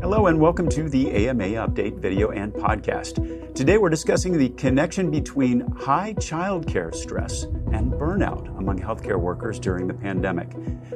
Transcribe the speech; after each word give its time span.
Hello, 0.00 0.28
and 0.28 0.40
welcome 0.40 0.66
to 0.70 0.88
the 0.88 1.10
AMA 1.10 1.44
Update 1.44 1.98
video 1.98 2.30
and 2.30 2.54
podcast. 2.54 3.54
Today, 3.54 3.76
we're 3.76 3.90
discussing 3.90 4.38
the 4.38 4.48
connection 4.48 5.10
between 5.10 5.60
high 5.72 6.14
childcare 6.14 6.94
stress 6.94 7.42
and 7.42 7.92
burnout 7.92 8.48
among 8.58 8.78
healthcare 8.78 9.20
workers 9.20 9.60
during 9.60 9.86
the 9.86 9.92
pandemic. 9.92 10.48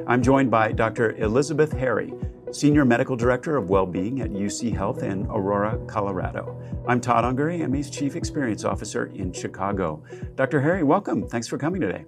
I'm 0.07 0.23
joined 0.23 0.49
by 0.49 0.71
Dr. 0.71 1.11
Elizabeth 1.17 1.71
Harry, 1.73 2.15
Senior 2.51 2.83
Medical 2.83 3.15
Director 3.15 3.57
of 3.57 3.69
Wellbeing 3.69 4.21
at 4.21 4.31
UC 4.31 4.75
Health 4.75 5.03
in 5.03 5.27
Aurora, 5.27 5.77
Colorado. 5.85 6.59
I'm 6.87 6.99
Todd 6.99 7.25
Unger, 7.25 7.51
AMA's 7.51 7.91
Chief 7.91 8.15
Experience 8.15 8.63
Officer 8.63 9.11
in 9.13 9.31
Chicago. 9.31 10.03
Dr. 10.33 10.61
Harry, 10.61 10.81
welcome. 10.81 11.27
Thanks 11.27 11.47
for 11.47 11.59
coming 11.59 11.79
today. 11.79 12.05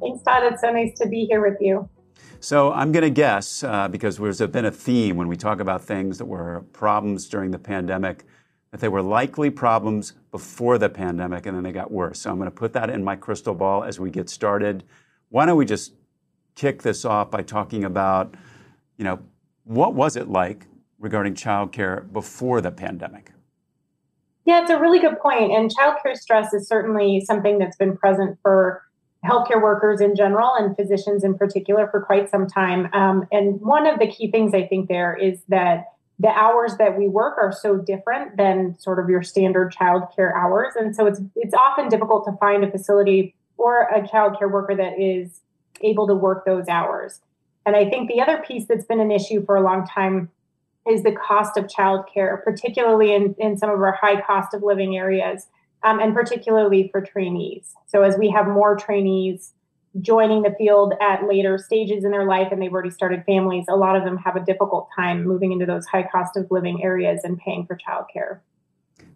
Thanks, 0.00 0.22
Todd. 0.22 0.44
It's 0.44 0.62
so 0.62 0.70
nice 0.70 0.96
to 0.98 1.08
be 1.08 1.26
here 1.26 1.46
with 1.46 1.58
you. 1.60 1.90
So 2.40 2.72
I'm 2.72 2.92
going 2.92 3.02
to 3.02 3.10
guess, 3.10 3.64
uh, 3.64 3.88
because 3.88 4.18
there's 4.18 4.40
been 4.40 4.66
a 4.66 4.70
theme 4.70 5.16
when 5.16 5.28
we 5.28 5.36
talk 5.36 5.60
about 5.60 5.82
things 5.82 6.18
that 6.18 6.26
were 6.26 6.64
problems 6.72 7.28
during 7.28 7.50
the 7.50 7.58
pandemic, 7.58 8.24
that 8.70 8.80
they 8.80 8.88
were 8.88 9.02
likely 9.02 9.50
problems 9.50 10.12
before 10.30 10.78
the 10.78 10.88
pandemic 10.88 11.46
and 11.46 11.56
then 11.56 11.62
they 11.62 11.72
got 11.72 11.90
worse. 11.90 12.20
So 12.20 12.30
I'm 12.30 12.36
going 12.36 12.50
to 12.50 12.54
put 12.54 12.72
that 12.74 12.90
in 12.90 13.02
my 13.02 13.16
crystal 13.16 13.54
ball 13.54 13.84
as 13.84 13.98
we 13.98 14.10
get 14.10 14.28
started. 14.28 14.84
Why 15.30 15.46
don't 15.46 15.56
we 15.56 15.64
just 15.64 15.94
kick 16.54 16.82
this 16.82 17.04
off 17.04 17.30
by 17.30 17.42
talking 17.42 17.84
about, 17.84 18.34
you 18.96 19.04
know, 19.04 19.18
what 19.64 19.94
was 19.94 20.16
it 20.16 20.28
like 20.28 20.66
regarding 20.98 21.34
childcare 21.34 22.10
before 22.12 22.60
the 22.60 22.70
pandemic? 22.70 23.32
Yeah, 24.44 24.62
it's 24.62 24.70
a 24.70 24.78
really 24.78 25.00
good 25.00 25.18
point. 25.18 25.52
And 25.52 25.70
childcare 25.74 26.16
stress 26.16 26.54
is 26.54 26.68
certainly 26.68 27.20
something 27.20 27.58
that's 27.58 27.76
been 27.76 27.96
present 27.96 28.38
for 28.42 28.82
healthcare 29.26 29.60
workers 29.60 30.00
in 30.00 30.14
general 30.14 30.52
and 30.54 30.76
physicians 30.76 31.24
in 31.24 31.36
particular 31.36 31.88
for 31.90 32.00
quite 32.00 32.30
some 32.30 32.46
time. 32.46 32.88
Um, 32.92 33.26
and 33.32 33.60
one 33.60 33.86
of 33.86 33.98
the 33.98 34.06
key 34.06 34.30
things 34.30 34.54
I 34.54 34.66
think 34.66 34.88
there 34.88 35.16
is 35.16 35.40
that 35.48 35.92
the 36.18 36.28
hours 36.28 36.76
that 36.78 36.96
we 36.96 37.08
work 37.08 37.36
are 37.38 37.52
so 37.52 37.76
different 37.76 38.36
than 38.36 38.78
sort 38.78 38.98
of 38.98 39.10
your 39.10 39.22
standard 39.22 39.74
childcare 39.74 40.34
hours, 40.34 40.72
and 40.74 40.96
so 40.96 41.06
it's 41.06 41.20
it's 41.34 41.54
often 41.54 41.88
difficult 41.88 42.24
to 42.24 42.32
find 42.38 42.64
a 42.64 42.70
facility 42.70 43.34
or 43.58 43.82
a 43.82 44.00
childcare 44.02 44.50
worker 44.50 44.74
that 44.74 44.98
is 44.98 45.40
able 45.82 46.06
to 46.06 46.14
work 46.14 46.44
those 46.46 46.68
hours. 46.68 47.20
And 47.66 47.76
I 47.76 47.90
think 47.90 48.08
the 48.08 48.20
other 48.20 48.38
piece 48.38 48.66
that's 48.66 48.86
been 48.86 49.00
an 49.00 49.10
issue 49.10 49.44
for 49.44 49.56
a 49.56 49.60
long 49.60 49.86
time 49.86 50.30
is 50.88 51.02
the 51.02 51.12
cost 51.12 51.56
of 51.56 51.66
childcare, 51.66 52.42
particularly 52.44 53.12
in, 53.12 53.34
in 53.38 53.58
some 53.58 53.70
of 53.70 53.80
our 53.80 53.92
high 53.92 54.20
cost 54.20 54.54
of 54.54 54.62
living 54.62 54.96
areas 54.96 55.48
um, 55.82 56.00
and 56.00 56.14
particularly 56.14 56.88
for 56.90 57.00
trainees. 57.00 57.74
So, 57.86 58.02
as 58.02 58.16
we 58.16 58.30
have 58.30 58.46
more 58.46 58.76
trainees 58.76 59.52
joining 60.00 60.42
the 60.42 60.54
field 60.58 60.92
at 61.00 61.26
later 61.26 61.56
stages 61.56 62.04
in 62.04 62.10
their 62.10 62.26
life 62.26 62.48
and 62.52 62.60
they've 62.60 62.72
already 62.72 62.90
started 62.90 63.24
families, 63.24 63.64
a 63.68 63.76
lot 63.76 63.96
of 63.96 64.04
them 64.04 64.18
have 64.18 64.36
a 64.36 64.44
difficult 64.44 64.88
time 64.94 65.24
moving 65.24 65.52
into 65.52 65.64
those 65.64 65.86
high 65.86 66.02
cost 66.02 66.36
of 66.36 66.46
living 66.50 66.82
areas 66.82 67.20
and 67.24 67.38
paying 67.38 67.66
for 67.66 67.76
childcare. 67.76 68.40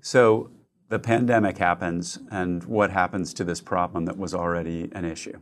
So, 0.00 0.50
the 0.88 0.98
pandemic 0.98 1.58
happens, 1.58 2.18
and 2.30 2.64
what 2.64 2.90
happens 2.90 3.32
to 3.34 3.44
this 3.44 3.60
problem 3.60 4.06
that 4.06 4.18
was 4.18 4.34
already 4.34 4.90
an 4.92 5.04
issue? 5.04 5.38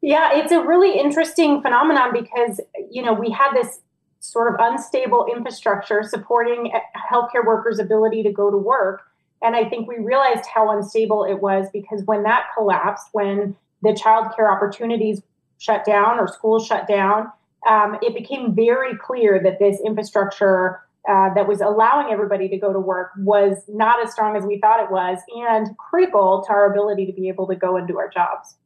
Yeah, 0.00 0.30
it's 0.32 0.52
a 0.52 0.60
really 0.60 0.98
interesting 0.98 1.60
phenomenon 1.60 2.12
because, 2.12 2.60
you 2.90 3.02
know, 3.02 3.12
we 3.12 3.30
had 3.30 3.52
this 3.54 3.80
sort 4.20 4.52
of 4.52 4.58
unstable 4.58 5.26
infrastructure 5.30 6.02
supporting 6.02 6.72
healthcare 7.12 7.44
workers' 7.44 7.78
ability 7.78 8.22
to 8.22 8.32
go 8.32 8.50
to 8.50 8.56
work. 8.56 9.02
And 9.42 9.54
I 9.54 9.68
think 9.68 9.88
we 9.88 9.98
realized 9.98 10.46
how 10.46 10.70
unstable 10.76 11.24
it 11.24 11.40
was 11.40 11.66
because 11.72 12.02
when 12.04 12.22
that 12.22 12.46
collapsed, 12.56 13.08
when 13.12 13.56
the 13.82 13.90
childcare 13.90 14.50
opportunities 14.50 15.22
shut 15.58 15.84
down 15.84 16.18
or 16.18 16.26
schools 16.26 16.66
shut 16.66 16.88
down, 16.88 17.30
um, 17.68 17.98
it 18.02 18.14
became 18.14 18.54
very 18.54 18.96
clear 18.96 19.40
that 19.42 19.58
this 19.58 19.80
infrastructure 19.84 20.80
uh, 21.08 21.32
that 21.34 21.46
was 21.46 21.60
allowing 21.60 22.12
everybody 22.12 22.48
to 22.48 22.56
go 22.56 22.72
to 22.72 22.80
work 22.80 23.10
was 23.18 23.62
not 23.68 24.04
as 24.04 24.12
strong 24.12 24.36
as 24.36 24.44
we 24.44 24.58
thought 24.58 24.82
it 24.82 24.90
was 24.90 25.18
and 25.36 25.76
critical 25.78 26.42
to 26.44 26.52
our 26.52 26.70
ability 26.70 27.06
to 27.06 27.12
be 27.12 27.28
able 27.28 27.46
to 27.46 27.54
go 27.54 27.76
and 27.76 27.86
do 27.86 27.96
our 27.98 28.08
jobs. 28.08 28.56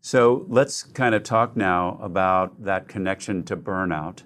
So 0.00 0.46
let's 0.48 0.84
kind 0.84 1.14
of 1.14 1.22
talk 1.22 1.56
now 1.56 1.98
about 2.00 2.62
that 2.62 2.88
connection 2.88 3.42
to 3.44 3.56
burnout. 3.56 4.22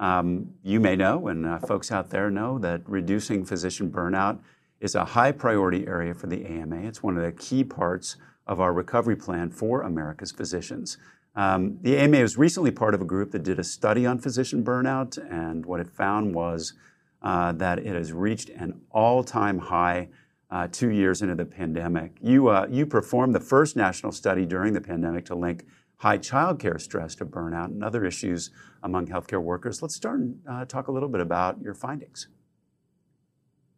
Um, 0.00 0.54
you 0.62 0.80
may 0.80 0.96
know, 0.96 1.28
and 1.28 1.46
uh, 1.46 1.60
folks 1.60 1.92
out 1.92 2.10
there 2.10 2.30
know, 2.30 2.58
that 2.58 2.82
reducing 2.86 3.44
physician 3.44 3.90
burnout 3.90 4.40
is 4.84 4.94
a 4.94 5.04
high 5.04 5.32
priority 5.32 5.86
area 5.86 6.12
for 6.12 6.26
the 6.26 6.44
AMA. 6.44 6.76
It's 6.76 7.02
one 7.02 7.16
of 7.16 7.22
the 7.22 7.32
key 7.32 7.64
parts 7.64 8.16
of 8.46 8.60
our 8.60 8.70
recovery 8.70 9.16
plan 9.16 9.48
for 9.48 9.80
America's 9.80 10.30
physicians. 10.30 10.98
Um, 11.34 11.78
the 11.80 11.96
AMA 11.96 12.20
was 12.20 12.36
recently 12.36 12.70
part 12.70 12.94
of 12.94 13.00
a 13.00 13.06
group 13.06 13.30
that 13.30 13.42
did 13.42 13.58
a 13.58 13.64
study 13.64 14.04
on 14.04 14.18
physician 14.18 14.62
burnout, 14.62 15.16
and 15.32 15.64
what 15.64 15.80
it 15.80 15.88
found 15.88 16.34
was 16.34 16.74
uh, 17.22 17.52
that 17.52 17.78
it 17.78 17.94
has 17.94 18.12
reached 18.12 18.50
an 18.50 18.82
all 18.90 19.24
time 19.24 19.58
high 19.58 20.08
uh, 20.50 20.68
two 20.70 20.90
years 20.90 21.22
into 21.22 21.34
the 21.34 21.46
pandemic. 21.46 22.12
You, 22.20 22.48
uh, 22.48 22.66
you 22.70 22.84
performed 22.84 23.34
the 23.34 23.40
first 23.40 23.76
national 23.76 24.12
study 24.12 24.44
during 24.44 24.74
the 24.74 24.82
pandemic 24.82 25.24
to 25.26 25.34
link 25.34 25.64
high 25.96 26.18
childcare 26.18 26.78
stress 26.78 27.14
to 27.14 27.24
burnout 27.24 27.66
and 27.66 27.82
other 27.82 28.04
issues 28.04 28.50
among 28.82 29.06
healthcare 29.06 29.40
workers. 29.40 29.80
Let's 29.80 29.94
start 29.94 30.20
and 30.20 30.40
uh, 30.46 30.66
talk 30.66 30.88
a 30.88 30.92
little 30.92 31.08
bit 31.08 31.22
about 31.22 31.62
your 31.62 31.72
findings. 31.72 32.28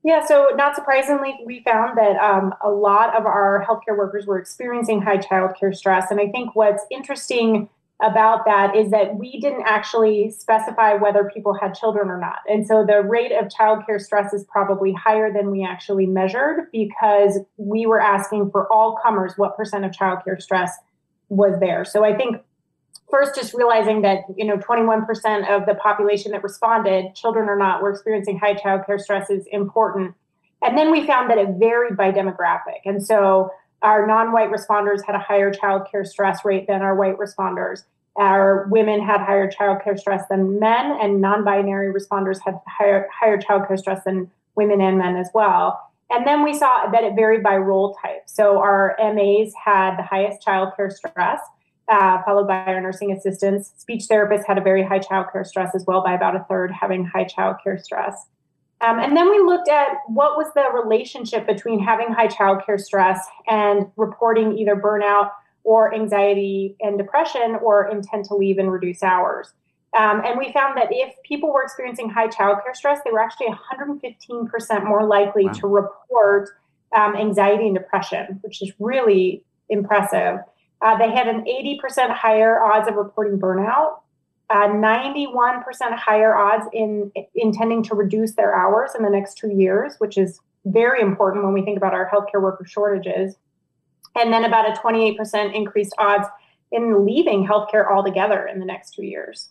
Yeah, 0.07 0.25
so 0.25 0.51
not 0.55 0.77
surprisingly, 0.77 1.35
we 1.45 1.65
found 1.65 1.99
that 1.99 2.17
um, 2.19 2.55
a 2.63 2.71
lot 2.71 3.17
of 3.19 3.27
our 3.27 3.67
healthcare 3.69 3.99
workers 3.99 4.25
were 4.25 4.39
experiencing 4.39 5.03
high 5.03 5.19
childcare 5.19 5.75
stress. 5.75 6.13
And 6.13 6.21
I 6.21 6.29
think 6.29 6.55
what's 6.55 6.85
interesting 6.93 7.69
about 8.01 8.45
that 8.45 8.77
is 8.77 8.93
that 8.93 9.17
we 9.17 9.41
didn't 9.41 9.65
actually 9.67 10.31
specify 10.31 10.95
whether 10.95 11.29
people 11.35 11.55
had 11.55 11.75
children 11.75 12.09
or 12.09 12.21
not. 12.21 12.39
And 12.49 12.65
so 12.65 12.87
the 12.87 13.03
rate 13.03 13.33
of 13.33 13.47
childcare 13.49 14.01
stress 14.01 14.33
is 14.33 14.45
probably 14.45 14.93
higher 14.93 15.33
than 15.33 15.51
we 15.51 15.65
actually 15.65 16.07
measured 16.07 16.71
because 16.71 17.41
we 17.57 17.87
were 17.87 18.01
asking 18.01 18.53
for 18.53 18.73
all 18.73 19.01
comers 19.03 19.33
what 19.37 19.57
percent 19.57 19.85
of 19.85 19.91
childcare 19.91 20.41
stress 20.41 20.73
was 21.31 21.59
there. 21.59 21.85
So 21.85 22.05
I 22.05 22.15
think 22.15 22.37
first 23.11 23.35
just 23.35 23.55
realizing 23.55 24.03
that 24.03 24.21
you 24.37 24.45
know 24.45 24.57
21% 24.57 25.49
of 25.49 25.67
the 25.67 25.75
population 25.75 26.33
that 26.33 26.43
responded 26.43 27.15
children 27.15 27.49
or 27.49 27.57
not 27.57 27.83
were 27.83 27.91
experiencing 27.91 28.39
high 28.39 28.55
childcare 28.55 29.01
stress 29.01 29.31
is 29.31 29.47
important. 29.53 30.15
And 30.63 30.77
then 30.77 30.91
we 30.91 31.07
found 31.07 31.31
that 31.31 31.39
it 31.39 31.49
varied 31.59 31.97
by 31.97 32.11
demographic. 32.11 32.81
And 32.85 33.05
so 33.05 33.51
our 33.83 34.07
non-white 34.07 34.51
responders 34.51 35.05
had 35.05 35.15
a 35.15 35.19
higher 35.19 35.53
childcare 35.53 36.07
stress 36.07 36.45
rate 36.45 36.67
than 36.67 36.83
our 36.83 36.95
white 36.95 37.19
responders. 37.19 37.85
Our 38.17 38.67
women 38.71 39.01
had 39.01 39.21
higher 39.21 39.51
childcare 39.51 39.99
stress 39.99 40.25
than 40.31 40.59
men 40.59 40.99
and 41.01 41.21
non-binary 41.21 41.93
responders 41.93 42.41
had 42.45 42.59
higher 42.67 43.07
higher 43.13 43.39
childcare 43.39 43.79
stress 43.79 44.03
than 44.05 44.31
women 44.55 44.81
and 44.81 44.97
men 44.99 45.17
as 45.17 45.29
well. 45.35 45.81
And 46.09 46.27
then 46.27 46.43
we 46.43 46.55
saw 46.55 46.89
that 46.91 47.05
it 47.05 47.15
varied 47.15 47.43
by 47.43 47.57
role 47.57 47.97
type. 48.01 48.23
So 48.27 48.59
our 48.59 48.97
MAs 48.99 49.53
had 49.63 49.97
the 49.97 50.03
highest 50.03 50.47
childcare 50.47 50.91
stress 50.91 51.41
uh, 51.89 52.23
followed 52.25 52.47
by 52.47 52.65
our 52.65 52.81
nursing 52.81 53.13
assistants. 53.13 53.73
Speech 53.77 54.05
therapists 54.11 54.47
had 54.47 54.59
a 54.59 54.61
very 54.61 54.83
high 54.83 54.99
childcare 54.99 55.47
stress 55.47 55.75
as 55.75 55.85
well, 55.87 56.03
by 56.03 56.15
about 56.15 56.37
a 56.37 56.45
third 56.49 56.73
having 56.73 57.05
high 57.05 57.25
childcare 57.25 57.81
stress. 57.81 58.27
Um, 58.81 58.99
and 58.99 59.17
then 59.17 59.31
we 59.31 59.39
looked 59.39 59.69
at 59.69 59.89
what 60.09 60.37
was 60.37 60.53
the 60.55 60.65
relationship 60.75 61.47
between 61.47 61.81
having 61.81 62.09
high 62.09 62.29
childcare 62.29 62.79
stress 62.79 63.27
and 63.47 63.87
reporting 63.97 64.59
either 64.59 64.77
burnout 64.77 65.31
or 65.65 65.95
anxiety 65.95 66.77
and 66.81 66.99
depression 66.99 67.57
or 67.63 67.89
intent 67.89 68.27
to 68.27 68.35
leave 68.35 68.59
and 68.59 68.71
reduce 68.71 69.03
hours. 69.03 69.53
Um, 69.97 70.23
and 70.27 70.39
we 70.39 70.53
found 70.53 70.77
that 70.77 70.89
if 70.91 71.15
people 71.23 71.53
were 71.53 71.63
experiencing 71.63 72.11
high 72.11 72.29
childcare 72.29 72.75
stress, 72.75 73.01
they 73.05 73.11
were 73.11 73.21
actually 73.21 73.49
115% 73.49 74.85
more 74.85 75.07
likely 75.07 75.47
wow. 75.47 75.53
to 75.53 75.67
report 75.67 76.51
um, 76.95 77.17
anxiety 77.17 77.67
and 77.67 77.75
depression, 77.75 78.41
which 78.43 78.61
is 78.61 78.73
really 78.79 79.43
impressive. 79.71 80.39
Uh, 80.83 80.97
they 80.99 81.11
had 81.11 81.27
an 81.27 81.45
80% 81.45 82.15
higher 82.15 82.61
odds 82.61 82.89
of 82.89 82.95
reporting 82.95 83.39
burnout, 83.39 84.01
uh, 84.51 84.69
91% 84.69 85.63
higher 85.97 86.37
odds 86.37 86.67
in 86.73 87.11
intending 87.35 87.83
to 87.85 87.95
reduce 87.95 88.35
their 88.35 88.55
hours 88.55 88.93
in 88.97 89.03
the 89.03 89.11
next 89.11 89.39
two 89.39 89.51
years, 89.51 89.95
which 89.99 90.17
is 90.17 90.41
very 90.67 91.01
important 91.01 91.45
when 91.45 91.55
we 91.55 91.63
think 91.63 91.77
about 91.77 91.95
our 91.95 92.09
healthcare 92.11 92.43
worker 92.43 92.65
shortages. 92.65 93.37
And 94.15 94.33
then 94.33 94.45
about 94.45 94.69
a 94.69 94.81
28% 94.81 95.55
increased 95.55 95.95
odds 95.99 96.27
in 96.73 97.05
leaving 97.05 97.47
healthcare 97.47 97.91
altogether 97.91 98.47
in 98.47 98.61
the 98.61 98.67
next 98.67 98.93
two 98.95 99.05
years. 99.05 99.51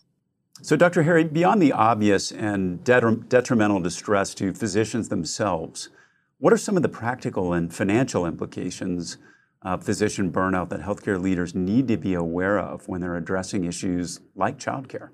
So, 0.62 0.74
Dr. 0.74 1.02
Harry, 1.02 1.24
beyond 1.24 1.60
the 1.60 1.72
obvious 1.72 2.32
and 2.32 2.82
detrimental 2.82 3.80
distress 3.80 4.34
to 4.34 4.54
physicians 4.54 5.10
themselves, 5.10 5.90
what 6.38 6.52
are 6.52 6.58
some 6.58 6.76
of 6.76 6.82
the 6.82 6.88
practical 6.88 7.52
and 7.52 7.72
financial 7.72 8.26
implications 8.26 9.18
uh, 9.62 9.76
physician 9.76 10.30
burnout 10.30 10.68
that 10.68 10.80
healthcare 10.80 11.20
leaders 11.20 11.54
need 11.54 11.88
to 11.88 11.96
be 11.96 12.14
aware 12.14 12.58
of 12.58 12.88
when 12.88 13.00
they're 13.00 13.16
addressing 13.16 13.64
issues 13.64 14.20
like 14.34 14.58
childcare? 14.58 15.10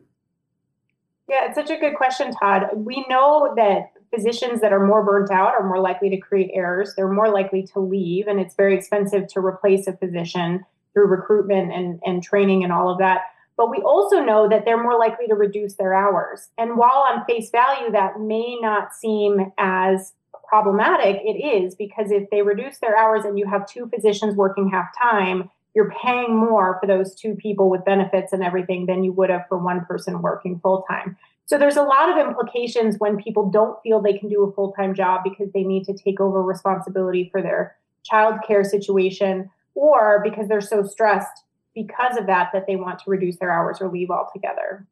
Yeah, 1.29 1.47
it's 1.47 1.55
such 1.55 1.71
a 1.71 1.79
good 1.79 1.95
question, 1.97 2.33
Todd. 2.35 2.69
We 2.75 3.07
know 3.09 3.55
that 3.57 3.93
physicians 4.15 4.61
that 4.61 4.73
are 4.73 4.85
more 4.85 5.03
burnt 5.03 5.31
out 5.31 5.55
are 5.55 5.67
more 5.67 5.81
likely 5.81 6.11
to 6.11 6.19
create 6.19 6.51
errors. 6.53 6.93
They're 6.95 7.13
more 7.13 7.31
likely 7.31 7.67
to 7.73 7.81
leave, 7.81 8.27
and 8.27 8.39
it's 8.39 8.55
very 8.55 8.77
expensive 8.77 9.29
to 9.29 9.41
replace 9.41 9.87
a 9.87 9.97
physician 9.97 10.65
through 10.93 11.07
recruitment 11.07 11.73
and, 11.73 12.01
and 12.05 12.23
training 12.23 12.65
and 12.65 12.73
all 12.73 12.91
of 12.91 12.99
that. 12.99 13.23
But 13.57 13.71
we 13.71 13.79
also 13.79 14.21
know 14.21 14.49
that 14.49 14.65
they're 14.65 14.83
more 14.83 14.99
likely 14.99 15.27
to 15.29 15.35
reduce 15.35 15.75
their 15.75 15.95
hours. 15.95 16.49
And 16.59 16.77
while 16.77 17.07
on 17.09 17.25
face 17.25 17.51
value, 17.51 17.91
that 17.93 18.21
may 18.21 18.59
not 18.61 18.95
seem 18.95 19.53
as 19.57 20.13
problematic, 20.53 21.19
it 21.25 21.39
is 21.39 21.75
because 21.75 22.11
if 22.11 22.29
they 22.29 22.43
reduce 22.43 22.77
their 22.79 22.95
hours 22.95 23.25
and 23.25 23.39
you 23.39 23.47
have 23.49 23.67
two 23.67 23.87
physicians 23.87 24.37
working 24.37 24.69
half 24.69 24.89
time, 25.01 25.49
you're 25.75 25.91
paying 26.05 26.37
more 26.37 26.77
for 26.79 26.87
those 26.87 27.15
two 27.15 27.35
people 27.37 27.71
with 27.71 27.83
benefits 27.87 28.35
and 28.35 28.43
everything 28.43 28.85
than 28.85 29.03
you 29.03 29.13
would 29.13 29.31
have 29.31 29.49
for 29.49 29.57
one 29.57 29.83
person 29.87 30.21
working 30.21 30.61
full 30.61 30.85
time. 30.87 31.17
So 31.47 31.57
there's 31.57 31.79
a 31.79 31.83
lot 31.83 32.11
of 32.11 32.19
implications 32.19 32.97
when 32.99 33.17
people 33.17 33.49
don't 33.49 33.83
feel 33.83 34.03
they 34.03 34.19
can 34.19 34.29
do 34.29 34.45
a 34.45 34.53
full 34.53 34.73
time 34.73 34.95
job 34.95 35.23
because 35.25 35.51
they 35.55 35.63
need 35.63 35.85
to 35.85 35.95
take 35.95 36.21
over 36.21 36.43
responsibility 36.43 37.31
for 37.33 37.41
their 37.41 37.75
childcare 38.13 38.67
situation 38.67 39.49
or 39.75 40.21
because 40.23 40.49
they're 40.49 40.61
so 40.61 40.83
stressed 40.83 41.45
because 41.75 42.19
of 42.19 42.27
that 42.27 42.51
that 42.53 42.67
they 42.67 42.77
want 42.77 42.99
to 42.99 43.05
reduce 43.11 43.39
their 43.39 43.51
hours 43.51 43.79
or 43.81 43.91
leave 43.91 44.11
altogether. 44.11 44.87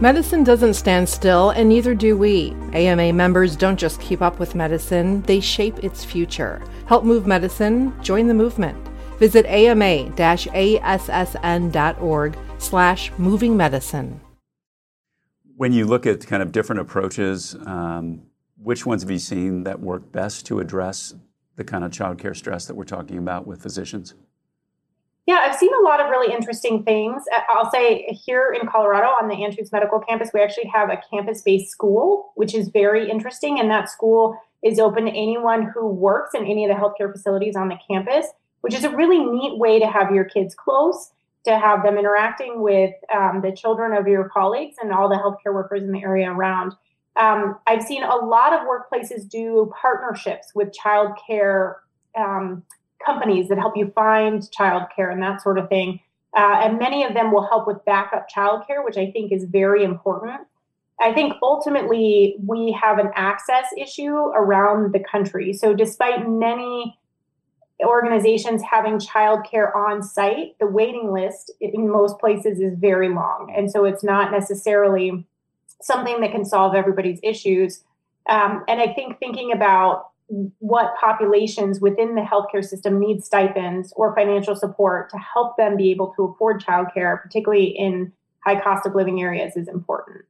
Medicine 0.00 0.44
doesn't 0.44 0.74
stand 0.74 1.08
still, 1.08 1.50
and 1.50 1.68
neither 1.68 1.92
do 1.92 2.16
we. 2.16 2.54
AMA 2.72 3.12
members 3.12 3.56
don't 3.56 3.76
just 3.76 4.00
keep 4.00 4.22
up 4.22 4.38
with 4.38 4.54
medicine, 4.54 5.22
they 5.22 5.40
shape 5.40 5.82
its 5.82 6.04
future. 6.04 6.62
Help 6.86 7.02
move 7.02 7.26
medicine, 7.26 7.92
join 8.00 8.28
the 8.28 8.34
movement. 8.34 8.78
Visit 9.18 9.44
ama-assn.org 9.46 9.98
slash 12.58 13.10
moving 13.18 13.56
medicine. 13.56 14.20
When 15.56 15.72
you 15.72 15.84
look 15.84 16.06
at 16.06 16.24
kind 16.24 16.44
of 16.44 16.52
different 16.52 16.80
approaches, 16.80 17.56
um, 17.66 18.22
which 18.56 18.86
ones 18.86 19.02
have 19.02 19.10
you 19.10 19.18
seen 19.18 19.64
that 19.64 19.80
work 19.80 20.12
best 20.12 20.46
to 20.46 20.60
address 20.60 21.16
the 21.56 21.64
kind 21.64 21.82
of 21.82 21.90
childcare 21.90 22.36
stress 22.36 22.66
that 22.66 22.76
we're 22.76 22.84
talking 22.84 23.18
about 23.18 23.48
with 23.48 23.60
physicians? 23.60 24.14
Yeah, 25.28 25.40
I've 25.42 25.56
seen 25.56 25.74
a 25.78 25.84
lot 25.84 26.00
of 26.00 26.08
really 26.08 26.32
interesting 26.32 26.84
things. 26.84 27.22
I'll 27.50 27.70
say 27.70 28.18
here 28.24 28.56
in 28.58 28.66
Colorado 28.66 29.08
on 29.08 29.28
the 29.28 29.34
Anschutz 29.34 29.70
Medical 29.70 30.00
Campus, 30.00 30.30
we 30.32 30.40
actually 30.40 30.68
have 30.68 30.88
a 30.88 31.02
campus 31.10 31.42
based 31.42 31.70
school, 31.70 32.32
which 32.36 32.54
is 32.54 32.68
very 32.68 33.10
interesting. 33.10 33.60
And 33.60 33.70
that 33.70 33.90
school 33.90 34.40
is 34.64 34.78
open 34.78 35.04
to 35.04 35.10
anyone 35.10 35.64
who 35.64 35.86
works 35.86 36.34
in 36.34 36.46
any 36.46 36.64
of 36.64 36.74
the 36.74 36.82
healthcare 36.82 37.12
facilities 37.12 37.56
on 37.56 37.68
the 37.68 37.76
campus, 37.86 38.28
which 38.62 38.72
is 38.72 38.84
a 38.84 38.96
really 38.96 39.18
neat 39.18 39.58
way 39.58 39.78
to 39.78 39.86
have 39.86 40.12
your 40.12 40.24
kids 40.24 40.54
close, 40.54 41.10
to 41.44 41.58
have 41.58 41.82
them 41.82 41.98
interacting 41.98 42.62
with 42.62 42.94
um, 43.14 43.42
the 43.42 43.52
children 43.52 43.92
of 43.92 44.08
your 44.08 44.30
colleagues 44.30 44.76
and 44.80 44.94
all 44.94 45.10
the 45.10 45.16
healthcare 45.16 45.52
workers 45.52 45.82
in 45.82 45.92
the 45.92 46.02
area 46.02 46.32
around. 46.32 46.72
Um, 47.16 47.58
I've 47.66 47.82
seen 47.82 48.02
a 48.02 48.16
lot 48.16 48.54
of 48.54 48.60
workplaces 48.60 49.28
do 49.28 49.70
partnerships 49.78 50.54
with 50.54 50.72
childcare 50.72 51.74
um, 52.16 52.62
companies 53.04 53.48
that 53.48 53.58
help 53.58 53.76
you 53.76 53.90
find 53.94 54.42
childcare 54.42 55.12
and 55.12 55.22
that 55.22 55.42
sort 55.42 55.58
of 55.58 55.68
thing. 55.68 56.00
Uh, 56.36 56.60
and 56.62 56.78
many 56.78 57.04
of 57.04 57.14
them 57.14 57.32
will 57.32 57.46
help 57.46 57.66
with 57.66 57.84
backup 57.84 58.28
childcare, 58.30 58.84
which 58.84 58.96
I 58.96 59.10
think 59.10 59.32
is 59.32 59.44
very 59.44 59.82
important. 59.82 60.42
I 61.00 61.12
think 61.12 61.34
ultimately 61.42 62.36
we 62.44 62.72
have 62.72 62.98
an 62.98 63.10
access 63.14 63.66
issue 63.76 64.14
around 64.14 64.92
the 64.92 65.00
country. 65.00 65.52
So, 65.52 65.74
despite 65.74 66.28
many 66.28 66.98
organizations 67.84 68.62
having 68.62 68.98
childcare 68.98 69.74
on 69.76 70.02
site, 70.02 70.58
the 70.58 70.66
waiting 70.66 71.12
list 71.12 71.52
in 71.60 71.88
most 71.88 72.18
places 72.18 72.58
is 72.58 72.74
very 72.76 73.08
long. 73.08 73.52
And 73.56 73.70
so, 73.70 73.84
it's 73.84 74.02
not 74.02 74.32
necessarily 74.32 75.24
something 75.80 76.20
that 76.20 76.32
can 76.32 76.44
solve 76.44 76.74
everybody's 76.74 77.20
issues. 77.22 77.84
Um, 78.28 78.64
and 78.68 78.80
I 78.80 78.92
think 78.92 79.18
thinking 79.18 79.52
about 79.52 80.10
what 80.28 80.94
populations 81.00 81.80
within 81.80 82.14
the 82.14 82.20
healthcare 82.20 82.64
system 82.64 82.98
need 82.98 83.24
stipends 83.24 83.92
or 83.96 84.14
financial 84.14 84.54
support 84.54 85.10
to 85.10 85.16
help 85.18 85.56
them 85.56 85.76
be 85.76 85.90
able 85.90 86.12
to 86.16 86.24
afford 86.24 86.62
childcare, 86.62 87.20
particularly 87.22 87.66
in 87.66 88.12
high 88.44 88.60
cost 88.60 88.86
of 88.86 88.94
living 88.94 89.22
areas, 89.22 89.56
is 89.56 89.68
important. 89.68 90.24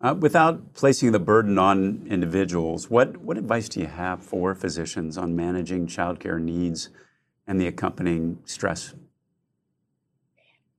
Uh, 0.00 0.14
without 0.18 0.74
placing 0.74 1.10
the 1.10 1.18
burden 1.18 1.58
on 1.58 2.06
individuals, 2.08 2.88
what, 2.88 3.16
what 3.16 3.36
advice 3.36 3.68
do 3.68 3.80
you 3.80 3.86
have 3.86 4.22
for 4.22 4.54
physicians 4.54 5.18
on 5.18 5.34
managing 5.34 5.88
childcare 5.88 6.40
needs 6.40 6.88
and 7.48 7.60
the 7.60 7.66
accompanying 7.66 8.38
stress 8.44 8.94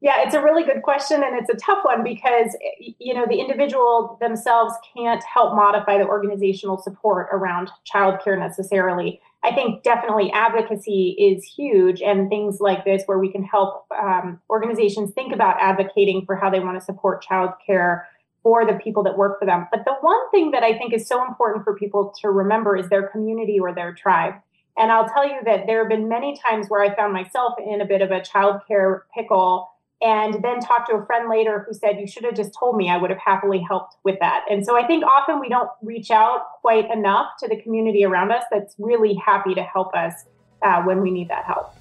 yeah, 0.02 0.24
it's 0.26 0.34
a 0.34 0.42
really 0.42 0.64
good 0.64 0.82
question 0.82 1.24
and 1.24 1.38
it's 1.38 1.50
a 1.50 1.56
tough 1.56 1.84
one 1.84 2.04
because 2.04 2.56
you 2.80 3.14
know 3.14 3.26
the 3.28 3.40
individual 3.40 4.18
themselves 4.22 4.74
can't 4.96 5.24
help 5.24 5.56
modify 5.56 5.98
the 5.98 6.06
organizational 6.06 6.78
support 6.82 7.28
around 7.32 7.70
childcare 7.92 8.40
necessarily. 8.40 9.20
I 9.44 9.54
think 9.54 9.84
definitely 9.84 10.32
advocacy 10.32 11.16
is 11.20 11.44
huge, 11.44 12.02
and 12.02 12.30
things 12.30 12.60
like 12.60 12.86
this 12.86 13.04
where 13.06 13.20
we 13.20 13.32
can 13.32 13.44
help 13.44 13.88
um, 14.02 14.40
organizations 14.50 15.12
think 15.14 15.34
about 15.34 15.58
advocating 15.62 16.26
for 16.26 16.36
how 16.36 16.50
they 16.50 16.60
want 16.60 16.80
to 16.80 16.86
support 16.86 17.24
childcare 17.24 18.04
for 18.42 18.66
the 18.66 18.80
people 18.82 19.04
that 19.04 19.18
work 19.18 19.38
for 19.38 19.46
them. 19.46 19.68
But 19.70 19.84
the 19.86 19.96
one 20.00 20.32
thing 20.32 20.52
that 20.52 20.64
I 20.64 20.78
think 20.78 20.94
is 20.94 21.08
so 21.08 21.26
important 21.26 21.66
for 21.66 21.76
people 21.76 22.14
to 22.22 22.30
remember 22.30 22.78
is 22.78 22.88
their 22.88 23.08
community 23.08 23.60
or 23.60 23.74
their 23.74 23.94
tribe. 23.94 24.36
And 24.78 24.94
I'll 24.94 25.10
tell 25.10 25.28
you 25.28 25.40
that 25.44 25.68
there 25.68 25.80
have 25.80 25.90
been 25.90 26.08
many 26.08 26.38
times 26.38 26.68
where 26.70 26.82
I 26.82 26.96
found 26.96 27.12
myself 27.12 27.56
in 27.60 27.82
a 27.82 27.86
bit 27.86 28.02
of 28.02 28.12
a 28.12 28.22
childcare 28.22 29.02
pickle 29.14 29.70
and 30.02 30.42
then 30.44 30.60
talked 30.60 30.90
to 30.90 30.96
a 30.96 31.06
friend 31.06 31.30
later 31.30 31.66
who 31.68 31.74
said, 31.74 32.00
You 32.00 32.08
should 32.08 32.24
have 32.24 32.36
just 32.36 32.54
told 32.58 32.78
me. 32.78 32.90
I 32.90 32.98
would 32.98 33.10
have 33.10 33.20
happily 33.20 33.60
helped 33.60 33.96
with 34.04 34.18
that. 34.20 34.46
And 34.50 34.66
so 34.66 34.78
I 34.78 34.88
think 34.88 35.04
often 35.04 35.40
we 35.40 35.50
don't 35.50 35.70
reach 35.82 36.10
out 36.10 36.62
quite 36.62 36.90
enough 36.90 37.32
to 37.40 37.48
the 37.48 37.62
community 37.62 38.06
around 38.06 38.32
us 38.32 38.44
that's 38.52 38.76
really 38.78 39.16
happy 39.16 39.54
to 39.56 39.64
help 39.64 39.94
us 39.94 40.14
uh, 40.62 40.82
when 40.84 41.02
we 41.02 41.12
need 41.12 41.30
that 41.30 41.46
help. 41.46 41.76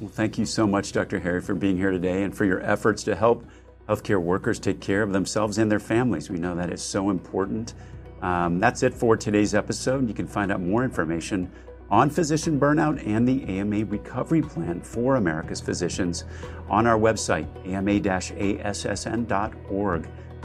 Well, 0.00 0.10
thank 0.10 0.38
you 0.38 0.44
so 0.44 0.66
much, 0.66 0.92
Dr. 0.92 1.18
Harry, 1.20 1.40
for 1.40 1.54
being 1.54 1.76
here 1.76 1.90
today 1.90 2.22
and 2.22 2.36
for 2.36 2.44
your 2.44 2.60
efforts 2.60 3.02
to 3.04 3.16
help 3.16 3.44
healthcare 3.88 4.20
workers 4.20 4.58
take 4.58 4.80
care 4.80 5.02
of 5.02 5.12
themselves 5.12 5.58
and 5.58 5.70
their 5.70 5.80
families. 5.80 6.28
We 6.28 6.38
know 6.38 6.54
that 6.56 6.72
is 6.72 6.82
so 6.82 7.10
important. 7.10 7.74
Um, 8.22 8.58
that's 8.58 8.82
it 8.82 8.92
for 8.94 9.16
today's 9.16 9.54
episode. 9.54 10.08
You 10.08 10.14
can 10.14 10.26
find 10.26 10.52
out 10.52 10.60
more 10.60 10.84
information 10.84 11.50
on 11.90 12.10
physician 12.10 12.58
burnout 12.58 13.06
and 13.06 13.26
the 13.28 13.44
AMA 13.44 13.84
recovery 13.86 14.42
plan 14.42 14.80
for 14.80 15.16
America's 15.16 15.60
physicians 15.60 16.24
on 16.68 16.86
our 16.86 16.98
website, 16.98 17.46
ama-assn.org. 17.66 18.08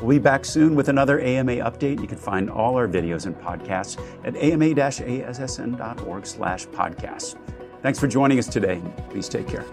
We'll 0.01 0.09
be 0.09 0.19
back 0.19 0.45
soon 0.45 0.75
with 0.75 0.89
another 0.89 1.19
AMA 1.19 1.57
update. 1.57 2.01
You 2.01 2.07
can 2.07 2.17
find 2.17 2.49
all 2.49 2.75
our 2.75 2.87
videos 2.87 3.27
and 3.27 3.35
podcasts 3.35 4.01
at 4.23 4.35
ama-assn.org 4.35 6.25
slash 6.25 6.65
podcasts. 6.67 7.35
Thanks 7.81 7.99
for 7.99 8.07
joining 8.07 8.39
us 8.39 8.47
today. 8.47 8.81
Please 9.09 9.29
take 9.29 9.47
care. 9.47 9.65